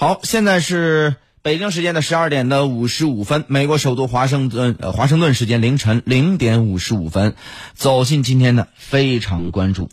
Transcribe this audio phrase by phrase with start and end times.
[0.00, 7.34] 好，现在是北京时间的十二点的五十五分，美国首都华盛顿呃华盛顿时间凌晨零点五十五分，
[7.74, 9.90] 走进今天的非常关注。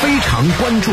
[0.00, 0.90] 非常关注。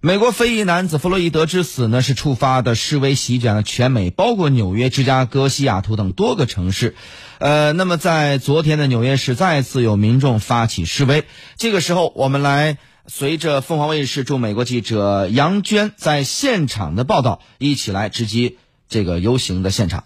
[0.00, 6.96] 美国非裔男子弗洛伊德之死呢，是触发的示威席卷了全美，包括纽约、芝加哥、西雅图等多个城市。
[7.38, 11.24] 呃，那么在昨天的纽约市，再次有民众发起示威。
[11.58, 12.78] 这个时候，我们来
[13.12, 20.04] 随着凤凰卫视驻美国记者杨娟在现场的报道，一起来直击这个游行的现场。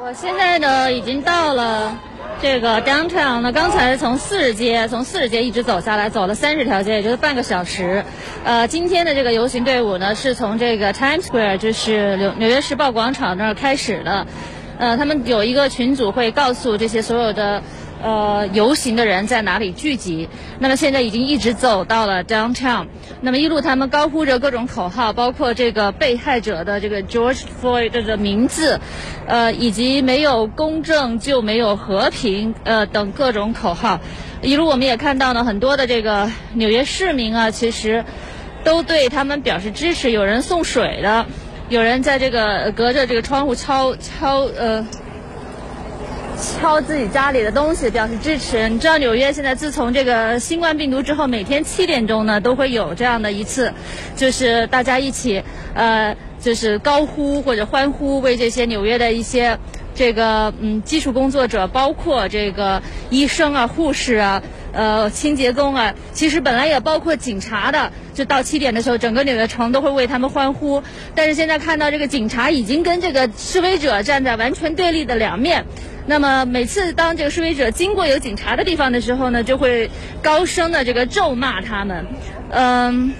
[0.00, 1.98] 我现在呢，已经到了。
[2.40, 8.04] 这个 downtown 呢，刚才从四十街，从四十街一直走下来，走了三十条街，也就是半个小时。
[8.44, 14.28] 呃，今天的这个游行队伍呢，是从这个 Times Square，就是纽纽约时报广场那儿开始的。
[14.78, 17.64] 呃，他们有一个群组会告诉这些所有的。
[18.02, 20.28] 呃，游行的人在哪里聚集？
[20.60, 22.86] 那么现在已经一直走到了 downtown。
[23.20, 28.80] 那么一路他们高呼着各种口号，包括这个被害者的这个 George Floyd 的名字，
[29.26, 34.00] 呃，以及没有公正就没有和平，呃，等各种口号。
[34.42, 38.04] 一路我们也看到呢，很多的这个纽约市民啊，其实
[38.62, 40.12] 都对他们表示支持。
[40.12, 41.26] 有人送水的，
[41.68, 44.86] 有人在这个隔着这个窗户敲敲呃。
[46.38, 48.68] 敲自己家里的东西表示支持。
[48.68, 53.72] 你知道纽约现在自从这个新冠病毒之后，每天七点钟呢都会有这样的一次，
[54.16, 55.42] 就是大家一起
[55.74, 59.58] 呃，就是高呼或者欢呼，为这些纽约的一些
[59.94, 64.42] 这个嗯基础工作者，包括这个医生啊、护士啊、
[64.72, 70.84] 呃清洁工啊，其实本来也包括警察的，就到七点的时候，整个纽约城都会为他们欢呼。
[71.16, 75.64] 但是现在看到这个警察已经跟这个示威者站在完全对立的两面。
[76.08, 79.90] 那么每次当这个示威者经过有警察的地方的时候呢，就会
[80.22, 82.06] 高声的这个咒骂他们。
[82.50, 83.12] 嗯，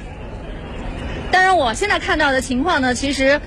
[1.31, 3.39] 当然我现在看到的情况呢，其实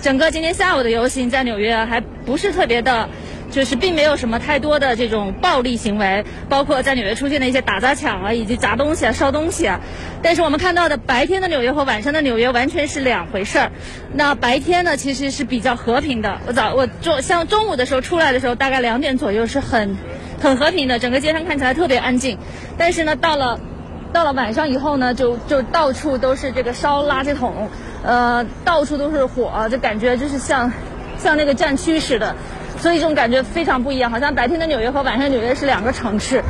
[0.00, 3.08] 整个今天下午的游行在纽约还不是特别的。
[3.50, 9.80] 就是并没有什么太多的这种暴力行为，包括在纽约出现的一些打砸抢啊，以及砸东西啊、烧东西啊。
[10.22, 13.72] 但是我们看到的白天的纽约和晚上的纽约完全是两回事儿。
[14.12, 16.38] 那白天呢，其实是比较和平的。
[16.46, 19.96] 我早我中像中午的时候出来的时候，大概两点左右是很
[20.40, 22.38] 很和平的，整个街上看起来特别安静。
[22.76, 23.58] 但是呢，到了
[24.12, 27.70] 到了晚上以后呢，就就到处都是这个烧垃圾桶，
[28.02, 30.70] 呃，到处都是火，就感觉就是像
[31.18, 32.36] 像那个战区似的。
[32.80, 36.42] 所以这种感觉非常不一样，好像白天的纽约和晚上纽约是两个城市。